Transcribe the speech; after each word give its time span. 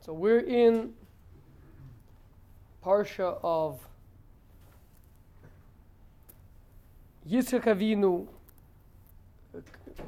So 0.00 0.12
we're 0.12 0.40
in 0.40 0.94
Parsha 2.84 3.38
of 3.42 3.80
Yitzchak 7.28 7.64
Avinu. 7.64 8.26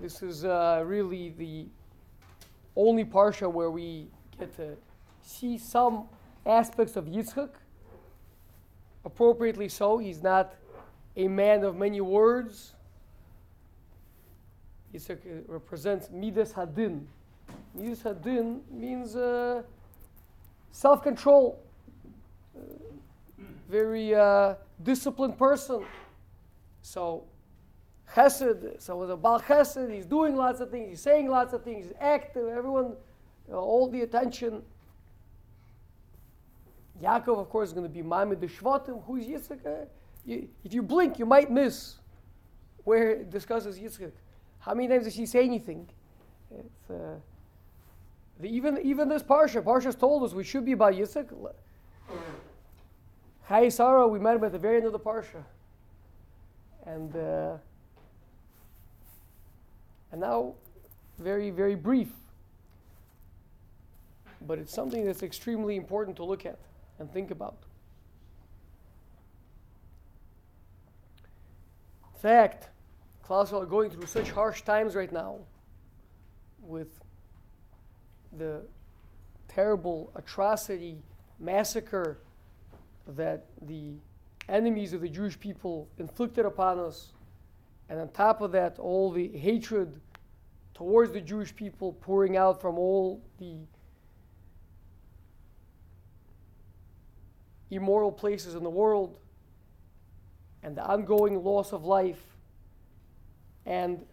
This 0.00 0.22
is 0.22 0.44
uh, 0.44 0.82
really 0.86 1.34
the 1.36 1.66
only 2.74 3.04
Parsha 3.04 3.50
where 3.52 3.70
we 3.70 4.06
get 4.38 4.56
to 4.56 4.76
see 5.22 5.58
some 5.58 6.04
aspects 6.46 6.96
of 6.96 7.04
Yitzchak. 7.04 7.50
Appropriately 9.04 9.68
so, 9.68 9.98
he's 9.98 10.22
not 10.22 10.54
a 11.16 11.28
man 11.28 11.64
of 11.64 11.76
many 11.76 12.00
words. 12.00 12.74
Yitzchak 14.94 15.18
represents 15.46 16.08
Midas 16.10 16.52
Hadin. 16.52 17.06
Midas 17.74 18.02
Hadin 18.02 18.60
means 18.70 19.14
uh, 19.14 19.62
self 20.72 21.02
control, 21.02 21.62
very 23.68 24.14
uh, 24.14 24.54
disciplined 24.82 25.38
person. 25.38 25.84
So, 26.82 27.24
Chesed, 28.14 28.82
so 28.82 28.96
with 28.96 29.10
a 29.10 29.16
Bal 29.16 29.40
Chesed, 29.40 29.92
he's 29.92 30.06
doing 30.06 30.34
lots 30.34 30.60
of 30.60 30.70
things, 30.70 30.88
he's 30.88 31.00
saying 31.00 31.28
lots 31.28 31.52
of 31.52 31.62
things, 31.62 31.86
he's 31.86 31.94
active, 32.00 32.48
everyone, 32.48 32.96
you 33.46 33.52
know, 33.52 33.58
all 33.58 33.88
the 33.88 34.02
attention. 34.02 34.62
Yaakov, 37.00 37.38
of 37.38 37.48
course, 37.48 37.68
is 37.68 37.72
going 37.72 37.86
to 37.86 37.92
be 37.92 38.02
Mamid 38.02 38.40
the 38.40 38.46
Shvatim. 38.46 39.02
Who's 39.04 39.26
Yitzchak? 39.26 39.64
Uh, 39.64 39.86
if 40.26 40.74
you 40.74 40.82
blink, 40.82 41.18
you 41.18 41.24
might 41.26 41.50
miss 41.50 41.96
where 42.84 43.10
it 43.10 43.30
discusses 43.30 43.78
Yitzchak. 43.78 44.12
How 44.58 44.74
many 44.74 44.88
times 44.88 45.04
does 45.04 45.14
he 45.14 45.24
say 45.24 45.44
anything? 45.44 45.88
It's, 46.50 46.90
uh, 46.90 47.14
the, 48.40 48.48
even, 48.48 48.78
even 48.82 49.08
this 49.08 49.22
Parsha, 49.22 49.62
Parshas 49.62 49.98
Toldos 49.98 50.34
we 50.34 50.44
should 50.44 50.64
be 50.64 50.74
by 50.74 50.92
Yitzchak. 50.92 51.30
Chayei 53.48 53.72
Sarah, 53.72 54.06
we 54.06 54.18
met 54.18 54.36
him 54.36 54.44
at 54.44 54.52
the 54.52 54.58
very 54.58 54.76
end 54.76 54.86
of 54.86 54.92
the 54.92 54.98
Parsha. 54.98 55.42
And, 56.86 57.14
uh, 57.16 57.56
and 60.12 60.20
now, 60.20 60.54
very, 61.18 61.50
very 61.50 61.74
brief. 61.74 62.08
But 64.46 64.58
it's 64.58 64.72
something 64.72 65.04
that's 65.04 65.22
extremely 65.22 65.76
important 65.76 66.16
to 66.16 66.24
look 66.24 66.46
at 66.46 66.58
and 66.98 67.12
think 67.12 67.30
about. 67.30 67.58
In 72.14 72.20
fact, 72.20 72.68
Klaus 73.22 73.52
are 73.52 73.66
going 73.66 73.90
through 73.90 74.06
such 74.06 74.30
harsh 74.30 74.62
times 74.62 74.94
right 74.94 75.12
now 75.12 75.38
with 76.62 76.99
the 78.36 78.62
terrible 79.48 80.12
atrocity, 80.14 80.98
massacre 81.38 82.18
that 83.16 83.46
the 83.62 83.94
enemies 84.48 84.92
of 84.92 85.00
the 85.00 85.08
Jewish 85.08 85.38
people 85.38 85.88
inflicted 85.98 86.44
upon 86.44 86.78
us. 86.78 87.12
And 87.88 88.00
on 88.00 88.08
top 88.10 88.40
of 88.40 88.52
that, 88.52 88.78
all 88.78 89.10
the 89.10 89.28
hatred 89.28 90.00
towards 90.74 91.12
the 91.12 91.20
Jewish 91.20 91.54
people 91.54 91.92
pouring 91.94 92.36
out 92.36 92.60
from 92.60 92.78
all 92.78 93.20
the 93.38 93.56
immoral 97.70 98.12
places 98.12 98.54
in 98.54 98.62
the 98.62 98.70
world 98.70 99.18
and 100.62 100.76
the 100.76 100.84
ongoing 100.84 101.42
loss 101.42 101.72
of 101.72 101.84
life. 101.84 102.22
And 103.66 104.04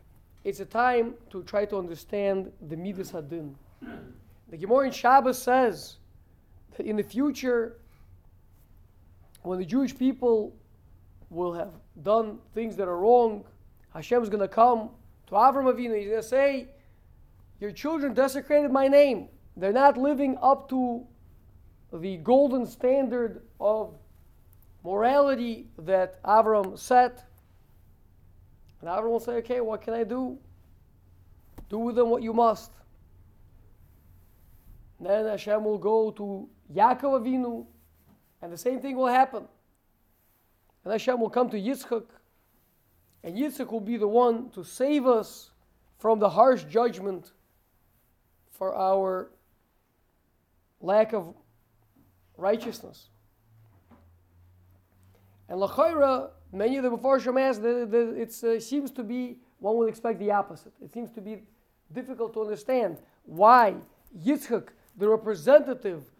it's 0.44 0.60
a 0.60 0.66
time 0.66 1.16
to 1.32 1.44
try 1.44 1.66
to 1.66 1.78
understand 1.78 2.52
the 2.68 2.78
Midas 2.78 3.12
Hadin. 3.12 3.56
The 3.82 4.58
Gemara 4.58 4.88
in 4.88 4.92
Shabbos 4.92 5.42
says 5.42 5.98
that 6.76 6.86
in 6.86 6.96
the 6.96 7.04
future, 7.04 7.78
when 9.44 9.60
the 9.60 9.66
Jewish 9.66 9.98
people 9.98 10.56
will 11.30 11.54
have 11.54 11.74
done 12.04 12.40
things 12.54 12.76
that 12.78 12.88
are 12.88 12.98
wrong, 12.98 13.44
Hashem 13.94 14.24
is 14.24 14.30
going 14.30 14.42
to 14.42 14.48
come 14.48 14.90
to 15.28 15.34
Avram 15.34 15.72
Avinu. 15.74 15.98
He's 15.98 16.08
going 16.08 16.22
to 16.22 16.24
say, 16.24 16.68
Your 17.60 17.72
children 17.72 18.14
desecrated 18.14 18.72
my 18.72 18.88
name. 18.88 19.28
They're 19.56 19.74
not 19.74 19.98
living 19.98 20.38
up 20.42 20.70
to 20.70 21.06
the 21.92 22.18
golden 22.18 22.66
standard 22.66 23.42
of 23.60 23.94
morality 24.84 25.68
that 25.80 26.22
Avram 26.24 26.78
set. 26.78 27.26
And 28.82 28.90
Avram 28.90 29.10
will 29.10 29.20
say, 29.20 29.34
Okay, 29.34 29.60
what 29.62 29.82
can 29.82 29.94
I 29.94 30.04
do? 30.04 30.38
Do 31.70 31.80
with 31.80 31.96
them 31.96 32.10
what 32.10 32.24
you 32.24 32.34
must. 32.34 32.72
Then 35.00 35.26
Hashem 35.26 35.64
will 35.64 35.78
go 35.78 36.12
to 36.12 36.50
Yaakov 36.74 37.22
Avinu, 37.22 37.66
and 38.42 38.52
the 38.52 38.58
same 38.58 38.80
thing 38.80 38.96
will 38.96 39.08
happen. 39.08 39.48
And 40.84 40.92
Hashem 40.92 41.20
will 41.20 41.30
come 41.30 41.50
to 41.50 41.60
Yitzchak, 41.60 42.06
and 43.24 43.38
Yitzchak 43.38 43.72
will 43.72 43.80
be 43.80 43.98
the 43.98 44.08
one 44.08 44.50
to 44.52 44.64
save 44.64 45.06
us 45.06 45.52
from 45.98 46.20
the 46.20 46.30
harsh 46.30 46.64
judgment 46.64 47.32
for 48.52 48.76
our 48.76 49.30
lack 50.82 51.14
of 51.14 51.34
righteousness. 52.38 53.10
And 55.50 55.60
Lachaira, 55.60 56.30
many 56.52 56.78
of 56.78 56.84
the 56.84 56.92
Mepharshim 56.92 57.40
ask, 57.40 57.62
it 57.64 58.44
uh, 58.44 58.60
seems 58.60 58.92
to 58.92 59.04
be, 59.04 59.38
one 59.60 59.78
would 59.78 59.90
expect 59.90 60.20
the 60.20 60.32
opposite. 60.32 60.74
It 60.84 60.92
seems 60.92 61.12
to 61.12 61.22
be 61.22 61.44
difficult 61.94 62.34
to 62.34 62.42
understand 62.42 62.98
why 63.26 63.76
Yitzchak 64.26 64.70
the 64.98 65.08
representative 65.08 66.12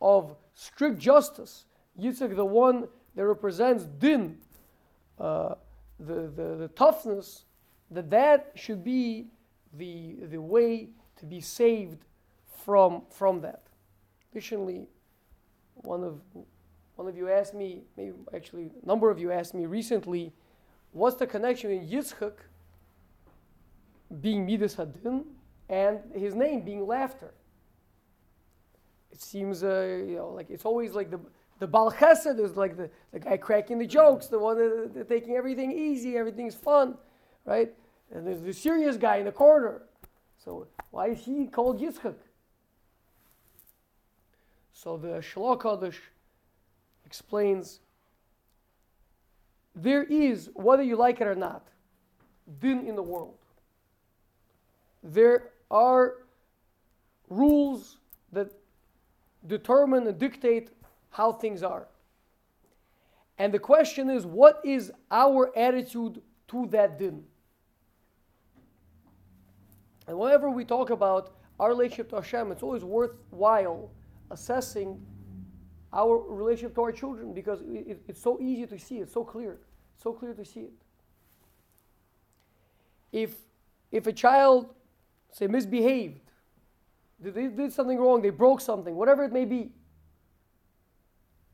of 0.00 0.36
strict 0.54 0.98
justice. 0.98 1.64
Yitzchak, 2.00 2.36
the 2.36 2.44
one 2.44 2.88
that 3.14 3.26
represents 3.26 3.84
din, 3.98 4.36
uh, 5.18 5.54
the, 5.98 6.30
the, 6.36 6.56
the 6.58 6.70
toughness, 6.74 7.44
that 7.90 8.10
that 8.10 8.52
should 8.54 8.84
be 8.84 9.28
the, 9.78 10.16
the 10.30 10.40
way 10.40 10.90
to 11.16 11.24
be 11.24 11.40
saved 11.40 12.04
from, 12.64 13.02
from 13.10 13.40
that. 13.40 13.62
Additionally, 14.30 14.88
one 15.76 16.04
of, 16.04 16.20
one 16.96 17.08
of 17.08 17.16
you 17.16 17.30
asked 17.30 17.54
me, 17.54 17.84
maybe 17.96 18.12
actually 18.34 18.70
a 18.82 18.86
number 18.86 19.10
of 19.10 19.18
you 19.18 19.32
asked 19.32 19.54
me 19.54 19.64
recently, 19.64 20.32
what's 20.92 21.16
the 21.16 21.26
connection 21.26 21.70
in 21.70 21.86
Yitzchak 21.88 22.32
being 24.20 24.44
Midas 24.44 24.76
Hadin 24.76 25.24
and 25.68 26.00
his 26.14 26.34
name 26.34 26.62
being 26.62 26.86
laughter? 26.86 27.32
It 29.16 29.22
seems 29.22 29.64
uh, 29.64 30.02
you 30.06 30.16
know 30.16 30.28
like 30.28 30.50
it's 30.50 30.66
always 30.66 30.92
like 30.92 31.10
the 31.10 31.18
the 31.58 31.66
Bal 31.66 31.90
Chesed 31.90 32.38
is 32.38 32.54
like 32.54 32.76
the, 32.76 32.90
the 33.12 33.18
guy 33.18 33.38
cracking 33.38 33.78
the 33.78 33.86
jokes, 33.86 34.26
the 34.26 34.38
one 34.38 34.58
that, 34.58 34.92
that 34.92 35.08
taking 35.08 35.36
everything 35.36 35.72
easy, 35.72 36.18
everything's 36.18 36.54
fun, 36.54 36.98
right? 37.46 37.72
And 38.12 38.26
there's 38.26 38.42
the 38.42 38.52
serious 38.52 38.98
guy 38.98 39.16
in 39.16 39.24
the 39.24 39.32
corner. 39.32 39.84
So 40.36 40.66
why 40.90 41.06
is 41.08 41.24
he 41.24 41.46
called 41.46 41.80
Yitzchak? 41.80 42.16
So 44.74 44.98
the 44.98 45.22
Shloh 45.28 45.58
Kodesh 45.58 45.96
explains 47.06 47.80
there 49.74 50.02
is, 50.02 50.50
whether 50.52 50.82
you 50.82 50.96
like 50.96 51.22
it 51.22 51.26
or 51.26 51.34
not, 51.34 51.66
din 52.60 52.86
in 52.86 52.96
the 52.96 53.02
world. 53.02 53.38
There 55.02 55.52
are 55.70 56.16
rules 57.30 57.96
that 58.32 58.52
determine 59.46 60.06
and 60.06 60.18
dictate 60.18 60.70
how 61.10 61.32
things 61.32 61.62
are. 61.62 61.88
And 63.38 63.52
the 63.52 63.58
question 63.58 64.08
is, 64.10 64.24
what 64.24 64.60
is 64.64 64.90
our 65.10 65.56
attitude 65.56 66.22
to 66.48 66.66
that 66.68 66.98
din? 66.98 67.24
And 70.06 70.18
whenever 70.18 70.50
we 70.50 70.64
talk 70.64 70.90
about 70.90 71.34
our 71.58 71.70
relationship 71.70 72.10
to 72.10 72.16
Hashem, 72.16 72.52
it's 72.52 72.62
always 72.62 72.84
worthwhile 72.84 73.90
assessing 74.30 75.04
our 75.92 76.18
relationship 76.18 76.74
to 76.76 76.82
our 76.82 76.92
children 76.92 77.32
because 77.32 77.60
it, 77.62 78.02
it's 78.06 78.22
so 78.22 78.38
easy 78.40 78.66
to 78.66 78.78
see, 78.78 78.98
it's 78.98 79.12
so 79.12 79.24
clear, 79.24 79.58
so 80.02 80.12
clear 80.12 80.34
to 80.34 80.44
see 80.44 80.60
it. 80.60 80.72
If, 83.12 83.34
if 83.90 84.06
a 84.06 84.12
child, 84.12 84.74
say, 85.32 85.46
misbehaved, 85.46 86.20
they 87.18 87.48
did 87.48 87.72
something 87.72 87.98
wrong, 87.98 88.22
they 88.22 88.30
broke 88.30 88.60
something, 88.60 88.94
whatever 88.94 89.24
it 89.24 89.32
may 89.32 89.44
be. 89.44 89.70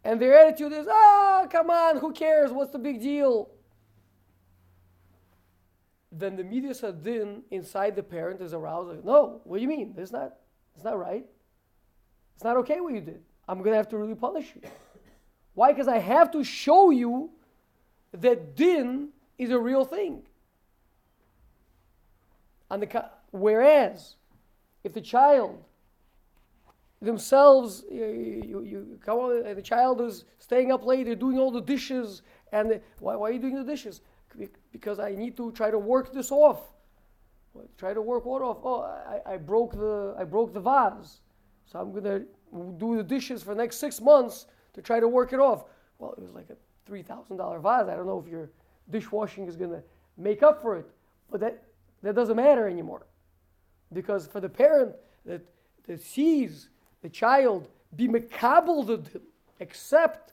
And 0.04 0.20
their 0.20 0.36
attitude 0.38 0.72
is, 0.72 0.86
ah, 0.90 1.46
come 1.50 1.70
on, 1.70 1.98
who 1.98 2.12
cares? 2.12 2.50
What's 2.50 2.72
the 2.72 2.78
big 2.78 3.00
deal? 3.00 3.50
Then 6.10 6.36
the 6.36 6.44
Midas 6.44 6.80
Hadin 6.80 7.42
inside 7.50 7.94
the 7.94 8.02
parent 8.02 8.40
is 8.40 8.52
aroused. 8.52 8.88
Like, 8.88 9.04
no, 9.04 9.40
what 9.44 9.58
do 9.58 9.62
you 9.62 9.68
mean? 9.68 9.94
It's 9.96 10.12
not, 10.12 10.34
it's 10.74 10.84
not 10.84 10.98
right. 10.98 11.24
It's 12.34 12.44
not 12.44 12.56
okay 12.58 12.80
what 12.80 12.92
you 12.92 13.00
did. 13.00 13.22
I'm 13.48 13.58
going 13.58 13.70
to 13.70 13.76
have 13.76 13.88
to 13.90 13.96
really 13.96 14.14
punish 14.14 14.52
you. 14.54 14.68
Why? 15.54 15.72
Because 15.72 15.88
I 15.88 15.98
have 15.98 16.30
to 16.32 16.42
show 16.42 16.90
you 16.90 17.30
that 18.12 18.56
din 18.56 19.10
is 19.38 19.50
a 19.50 19.58
real 19.58 19.84
thing. 19.84 20.22
And 22.70 22.82
the, 22.82 23.10
whereas 23.30 24.16
if 24.84 24.92
the 24.92 25.00
child 25.00 25.62
themselves, 27.00 27.84
you, 27.90 28.62
you, 28.64 28.98
come 29.04 29.18
on, 29.18 29.54
the 29.54 29.62
child 29.62 30.00
is 30.00 30.24
staying 30.38 30.70
up 30.70 30.84
late, 30.84 31.06
they're 31.06 31.14
doing 31.14 31.38
all 31.38 31.50
the 31.50 31.60
dishes, 31.60 32.22
and 32.52 32.80
why, 33.00 33.16
why 33.16 33.28
are 33.28 33.32
you 33.32 33.40
doing 33.40 33.56
the 33.56 33.64
dishes? 33.64 34.00
Because 34.72 34.98
I 34.98 35.14
need 35.14 35.36
to 35.36 35.52
try 35.52 35.70
to 35.70 35.78
work 35.78 36.12
this 36.12 36.30
off. 36.30 36.60
Try 37.76 37.92
to 37.92 38.00
work 38.00 38.24
what 38.24 38.40
off? 38.40 38.58
Oh, 38.64 38.82
I, 38.82 39.34
I 39.34 39.36
broke 39.36 39.72
the 39.72 40.14
I 40.18 40.24
broke 40.24 40.54
the 40.54 40.60
vase, 40.60 41.20
so 41.66 41.78
I'm 41.78 41.92
gonna 41.92 42.22
do 42.78 42.96
the 42.96 43.02
dishes 43.02 43.42
for 43.42 43.54
the 43.54 43.60
next 43.60 43.76
six 43.76 44.00
months 44.00 44.46
to 44.72 44.80
try 44.80 45.00
to 45.00 45.08
work 45.08 45.34
it 45.34 45.40
off. 45.40 45.64
Well, 45.98 46.14
it 46.16 46.22
was 46.22 46.32
like 46.32 46.48
a 46.48 46.56
three 46.86 47.02
thousand 47.02 47.36
dollar 47.36 47.58
vase. 47.58 47.88
I 47.88 47.94
don't 47.94 48.06
know 48.06 48.22
if 48.24 48.30
your 48.30 48.50
dishwashing 48.90 49.46
is 49.48 49.56
gonna 49.56 49.82
make 50.16 50.42
up 50.42 50.62
for 50.62 50.78
it, 50.78 50.86
but 51.30 51.40
that 51.40 51.62
that 52.02 52.14
doesn't 52.14 52.36
matter 52.36 52.66
anymore, 52.68 53.06
because 53.92 54.26
for 54.26 54.40
the 54.40 54.48
parent 54.48 54.94
that 55.24 55.42
that 55.86 56.00
sees 56.00 56.68
the 57.02 57.08
child 57.08 57.68
be 57.96 58.08
mekabel 58.08 59.20
accept 59.60 60.32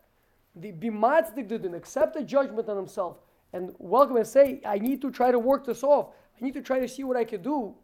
the 0.56 0.71
be 0.71 0.89
matzdik 0.89 1.73
accept 1.75 2.13
the 2.13 2.23
judgment 2.23 2.67
on 2.69 2.77
himself, 2.77 3.17
and 3.53 3.73
welcome 3.79 4.17
and 4.17 4.27
say, 4.27 4.61
I 4.65 4.77
need 4.79 5.01
to 5.01 5.11
try 5.11 5.31
to 5.31 5.39
work 5.39 5.65
this 5.65 5.83
off. 5.83 6.07
I 6.39 6.45
need 6.45 6.53
to 6.53 6.61
try 6.61 6.79
to 6.79 6.88
see 6.88 7.03
what 7.03 7.17
I 7.17 7.23
can 7.23 7.41
do. 7.41 7.75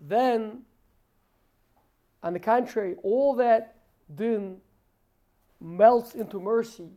Then, 0.00 0.62
on 2.22 2.32
the 2.32 2.38
contrary, 2.38 2.96
all 3.02 3.34
that 3.36 3.76
din 4.14 4.58
melts 5.60 6.14
into 6.14 6.38
mercy 6.38 6.90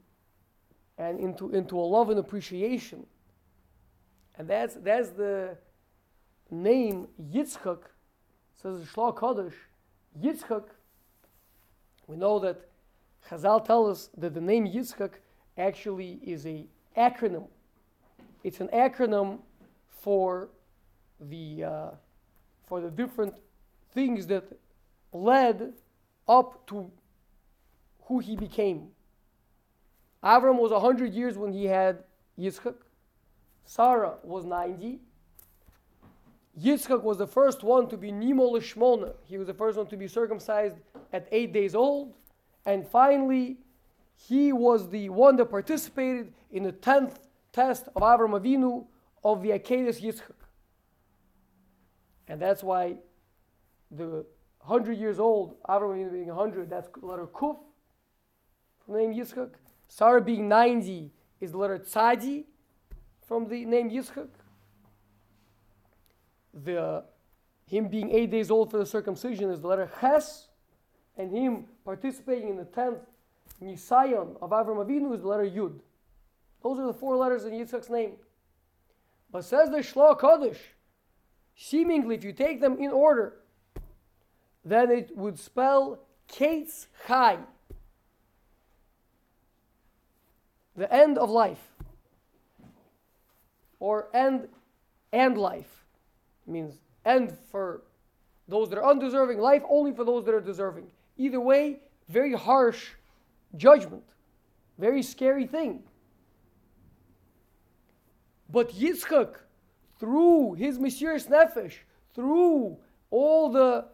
and 0.98 1.20
into, 1.20 1.52
into 1.52 1.80
a 1.80 1.82
love 1.82 2.10
and 2.10 2.20
appreciation. 2.20 3.06
And 4.38 4.48
that's, 4.48 4.76
that's 4.76 5.10
the 5.10 5.58
name 6.52 7.08
Yitzchak, 7.22 7.80
says 8.56 8.84
Shloh 8.86 9.16
Kodesh, 9.16 9.54
Yitzchak. 10.22 10.66
We 12.08 12.18
know 12.18 12.40
that 12.40 12.70
Chazal 13.30 13.64
tell 13.64 13.90
us 13.90 14.10
that 14.18 14.34
the 14.34 14.42
name 14.42 14.68
Yitzchak 14.68 15.12
actually 15.58 16.20
is 16.24 16.46
a 16.46 16.66
acronym. 16.98 17.48
It's 18.44 18.62
an 18.62 18.70
acronym 18.70 19.40
for 19.88 20.50
the 21.20 21.64
uh, 21.64 21.90
for 22.68 22.82
the 22.82 22.90
different 22.90 23.36
things 23.94 24.28
that 24.28 24.44
led 25.12 25.74
up 26.28 26.66
to 26.68 26.90
who 28.04 28.20
he 28.20 28.36
became. 28.36 28.90
Avram 30.24 30.60
was 30.60 30.72
100 30.72 31.14
years 31.14 31.38
when 31.38 31.52
he 31.52 31.66
had 31.66 32.04
Yitzchak. 32.38 32.76
Sarah 33.66 34.16
was 34.24 34.46
90. 34.46 35.00
Yitzchak 36.58 37.04
was 37.04 37.18
the 37.18 37.28
first 37.28 37.64
one 37.64 37.88
to 37.90 37.98
be 37.98 38.12
Nimol 38.12 38.54
Lishmona. 38.54 39.14
He 39.26 39.38
was 39.38 39.48
the 39.48 39.54
first 39.54 39.78
one 39.78 39.88
to 39.88 39.98
be 39.98 40.08
circumcised 40.08 40.78
at 41.14 41.28
eight 41.32 41.54
days 41.54 41.76
old. 41.76 42.14
And 42.66 42.86
finally, 42.86 43.58
he 44.16 44.52
was 44.52 44.90
the 44.90 45.10
one 45.10 45.38
that 45.38 45.46
participated 45.46 46.34
in 46.52 46.64
the 46.64 46.74
10th 46.74 47.16
test 47.54 47.88
of 47.96 48.02
Avram 48.02 48.40
Avinu 48.40 48.86
of 49.24 49.42
the 49.42 49.50
Akedah 49.50 50.02
Yitzchak. 50.02 50.34
And 52.28 52.42
that's 52.42 52.62
why 52.62 52.98
the 53.92 54.26
100 54.62 54.98
years 54.98 55.20
old, 55.20 55.56
Avram 55.64 55.96
Avinu 55.96 56.12
being 56.12 56.28
100, 56.28 56.70
that's 56.70 56.90
letter 57.02 57.28
Kuf 57.28 57.58
from 58.86 58.96
the 58.96 59.00
name 59.02 59.14
Yitzchak. 59.14 59.52
Sarah 59.88 60.22
being 60.22 60.48
90 60.48 61.12
is 61.40 61.52
the 61.52 61.58
letter 61.58 61.80
Tzadi 61.80 62.44
from 63.26 63.48
the 63.48 63.66
name 63.66 63.90
Yitzchak. 63.90 64.28
The, 66.54 67.04
him 67.68 67.88
being 67.88 68.10
8 68.12 68.32
days 68.32 68.52
old 68.52 68.72
for 68.72 68.78
the 68.78 68.86
circumcision 68.86 69.50
is 69.50 69.62
the 69.62 69.68
letter 69.68 69.90
Ches. 70.00 70.48
And 71.18 71.32
him 71.32 71.66
participating 71.84 72.50
in 72.50 72.58
the 72.58 72.66
10th 72.66 73.02
Nisayon 73.62 74.42
of 74.42 74.52
Avram 74.52 74.86
Avinu 74.86 75.14
is 75.14 75.22
the 75.22 75.28
letter 75.28 75.44
Yud. 75.44 75.80
Those 76.64 76.80
are 76.80 76.88
the 76.88 76.94
four 76.94 77.16
letters 77.18 77.46
in 77.46 77.54
Yitzchak's 77.54 77.90
name. 77.90 78.14
But 79.32 79.44
says 79.44 79.70
the 79.70 79.78
Shloh 79.78 80.20
Kodesh, 80.20 80.58
seemingly 81.56 82.16
if 82.16 82.24
you 82.24 82.34
take 82.34 82.62
them 82.62 82.78
in 82.80 82.92
order, 82.92 83.36
then 84.66 84.92
it 84.92 85.16
would 85.16 85.38
spell 85.38 86.00
Ketz 86.28 86.88
Chai, 87.08 87.40
the 90.76 90.92
end 90.94 91.18
of 91.18 91.30
life, 91.30 91.74
or 93.80 94.10
end 94.14 94.48
and 95.12 95.38
life. 95.38 95.79
Means 96.50 96.80
end 97.06 97.38
for 97.52 97.84
those 98.48 98.70
that 98.70 98.80
are 98.80 98.86
undeserving, 98.86 99.40
life 99.40 99.64
only 99.70 99.94
for 99.94 100.04
those 100.04 100.26
that 100.26 100.34
are 100.34 100.42
deserving. 100.42 100.88
Either 101.18 101.40
way, 101.40 101.80
very 102.08 102.34
harsh 102.34 102.90
judgment, 103.56 104.04
very 104.78 105.04
scary 105.04 105.46
thing. 105.46 105.84
But 108.50 108.72
Yitzchak, 108.72 109.36
through 110.00 110.54
his 110.54 110.80
Mesiras 110.80 111.30
Nefesh, 111.30 111.76
through 112.16 112.78
all 113.12 113.52
the 113.52 113.86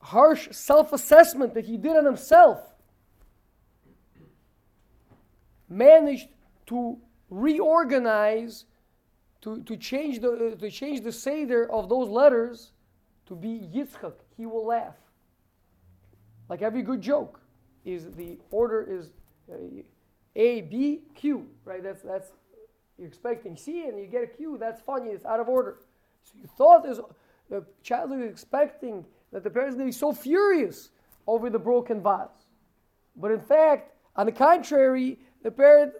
harsh 0.00 0.48
self 0.52 0.92
assessment 0.92 1.54
that 1.54 1.66
he 1.66 1.76
did 1.76 1.96
on 1.96 2.06
himself, 2.06 2.60
managed 5.68 6.28
to 6.66 6.98
reorganize, 7.28 8.64
to, 9.42 9.62
to, 9.62 9.76
change 9.76 10.20
the, 10.20 10.52
uh, 10.52 10.56
to 10.56 10.70
change 10.70 11.02
the 11.02 11.12
Seder 11.12 11.70
of 11.70 11.88
those 11.88 12.08
letters 12.08 12.72
to 13.26 13.34
be 13.34 13.68
Yitzchak. 13.74 14.14
He 14.36 14.46
will 14.46 14.66
laugh. 14.66 14.96
Like 16.48 16.62
every 16.62 16.82
good 16.82 17.00
joke, 17.00 17.40
is 17.84 18.06
the 18.16 18.38
order 18.50 18.82
is 18.82 19.10
uh, 19.50 19.82
A, 20.36 20.62
B, 20.62 21.00
Q, 21.14 21.46
right? 21.64 21.82
That's, 21.82 22.02
that's 22.02 22.32
you're 22.98 23.08
expecting 23.08 23.56
C 23.56 23.84
and 23.84 23.98
you 23.98 24.06
get 24.06 24.22
a 24.22 24.26
Q, 24.26 24.56
that's 24.58 24.80
funny, 24.80 25.10
it's 25.10 25.24
out 25.24 25.40
of 25.40 25.48
order. 25.48 25.78
So 26.24 26.32
you 26.36 26.48
thought 26.58 26.82
this, 26.84 27.00
the 27.48 27.64
child 27.82 28.12
is 28.12 28.28
expecting 28.28 29.04
that 29.32 29.44
the 29.44 29.50
parents 29.50 29.74
are 29.74 29.78
going 29.78 29.90
to 29.90 29.94
be 29.94 29.98
so 29.98 30.12
furious 30.12 30.90
over 31.26 31.48
the 31.50 31.58
broken 31.58 32.02
vase. 32.02 32.28
But 33.16 33.30
in 33.30 33.40
fact, 33.40 33.92
on 34.16 34.26
the 34.26 34.32
contrary, 34.32 35.18
the 35.42 35.50
parent 35.50 35.92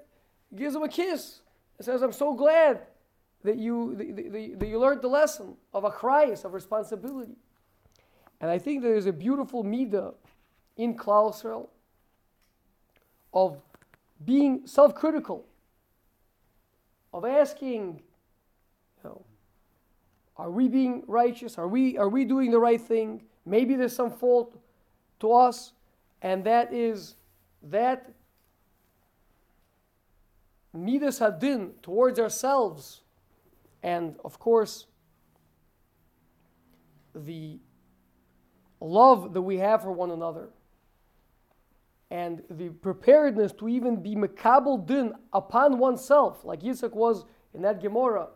gives 0.56 0.74
him 0.74 0.82
a 0.82 0.88
kiss 0.88 1.40
and 1.78 1.84
says, 1.84 2.02
I'm 2.02 2.12
so 2.12 2.34
glad 2.34 2.80
that 3.44 3.56
you, 3.56 3.94
that, 3.96 4.58
that, 4.58 4.68
you 4.68 4.78
learned 4.78 5.02
the 5.02 5.08
lesson 5.08 5.54
of 5.72 5.84
achrayus, 5.84 6.44
of 6.44 6.54
responsibility. 6.54 7.36
And 8.40 8.50
I 8.50 8.58
think 8.58 8.82
there 8.82 8.94
is 8.94 9.06
a 9.06 9.12
beautiful 9.12 9.64
midah 9.64 10.14
in 10.76 10.94
Klausel 10.94 11.68
of 13.32 13.60
being 14.24 14.66
self 14.66 14.94
critical 14.94 15.44
of 17.12 17.24
asking, 17.24 18.02
you 19.02 19.10
know, 19.10 19.24
are 20.36 20.50
we 20.50 20.68
being 20.68 21.02
righteous? 21.06 21.58
Are 21.58 21.68
we, 21.68 21.98
are 21.98 22.08
we 22.08 22.24
doing 22.24 22.50
the 22.50 22.60
right 22.60 22.80
thing? 22.80 23.22
Maybe 23.44 23.74
there's 23.74 23.94
some 23.94 24.10
fault 24.10 24.56
to 25.20 25.32
us, 25.32 25.72
and 26.22 26.44
that 26.44 26.72
is 26.72 27.16
that 27.62 28.12
midas 30.72 31.18
hadin 31.18 31.72
towards 31.82 32.20
ourselves, 32.20 33.00
and 33.82 34.16
of 34.24 34.38
course, 34.38 34.86
the 37.14 37.58
love 38.80 39.32
that 39.34 39.42
we 39.42 39.58
have 39.58 39.82
for 39.82 39.92
one 39.92 40.10
another 40.10 40.50
and 42.10 42.42
the 42.50 42.70
preparedness 42.70 43.52
to 43.52 43.68
even 43.68 44.02
be 44.02 44.14
mekabel 44.14 44.86
din 44.86 45.12
upon 45.32 45.78
oneself, 45.78 46.44
like 46.44 46.60
Yitzchak 46.60 46.92
was 46.92 47.24
in 47.54 47.62
that 47.62 47.80
Gemara 47.80 48.28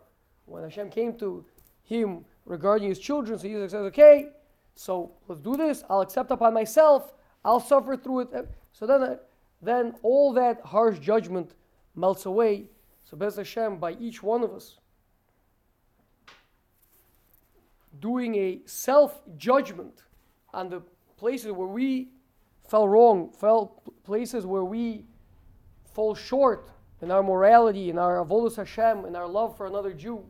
when 0.45 0.63
Hashem 0.63 0.89
came 0.89 1.17
to 1.17 1.45
him 1.83 2.25
regarding 2.45 2.89
his 2.89 2.99
children. 2.99 3.39
So 3.39 3.47
Yitzchak 3.47 3.71
says, 3.71 3.85
"Okay, 3.85 4.29
so 4.75 5.11
let's 5.27 5.41
do 5.41 5.55
this. 5.55 5.83
I'll 5.89 6.01
accept 6.01 6.29
upon 6.31 6.53
myself. 6.53 7.13
I'll 7.43 7.59
suffer 7.59 7.97
through 7.97 8.19
it." 8.21 8.49
So 8.73 8.85
then, 8.85 9.19
then 9.61 9.95
all 10.03 10.33
that 10.33 10.61
harsh 10.61 10.99
judgment 10.99 11.55
melts 11.95 12.25
away. 12.25 12.69
So 13.03 13.17
Bez 13.17 13.37
Hashem, 13.37 13.77
by 13.79 13.93
each 13.93 14.21
one 14.21 14.43
of 14.43 14.53
us, 14.53 14.79
doing 17.99 18.35
a 18.35 18.61
self 18.65 19.21
judgment 19.37 20.03
on 20.53 20.69
the 20.69 20.81
places 21.17 21.51
where 21.51 21.67
we 21.67 22.09
fell 22.67 22.87
wrong, 22.87 23.31
fell 23.31 23.81
places 24.03 24.45
where 24.45 24.63
we 24.63 25.05
fall 25.93 26.15
short 26.15 26.69
in 27.01 27.11
our 27.11 27.23
morality, 27.23 27.89
in 27.89 27.97
our 27.97 28.23
avodas 28.23 28.55
Hashem, 28.55 29.05
in 29.05 29.15
our 29.15 29.27
love 29.27 29.57
for 29.57 29.67
another 29.67 29.93
Jew. 29.93 30.23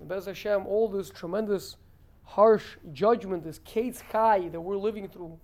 And 0.00 0.08
Bez 0.08 0.26
Hashem, 0.26 0.66
all 0.66 0.88
this 0.88 1.10
tremendous, 1.10 1.76
harsh 2.24 2.76
judgment, 2.92 3.44
this 3.44 3.58
Ketz 3.60 4.02
Chai 4.10 4.48
that 4.48 4.60
we're 4.60 4.76
living 4.76 5.08
through, 5.08 5.38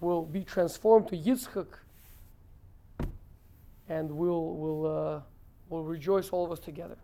will 0.00 0.24
be 0.24 0.42
transformed 0.42 1.08
to 1.08 1.16
Yitzchak, 1.16 1.66
and 3.88 4.10
we'll, 4.10 4.54
we'll, 4.54 4.86
uh, 4.86 5.20
we'll 5.68 5.84
rejoice 5.84 6.30
all 6.30 6.44
of 6.44 6.52
us 6.52 6.58
together. 6.58 6.96